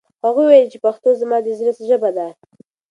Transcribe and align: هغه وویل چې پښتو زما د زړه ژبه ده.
هغه 0.25 0.41
وویل 0.43 0.67
چې 0.73 0.77
پښتو 0.85 1.09
زما 1.21 1.37
د 1.43 1.47
زړه 1.59 1.71
ژبه 1.89 2.09
ده. 2.17 2.27